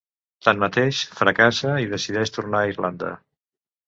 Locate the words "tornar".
2.39-2.63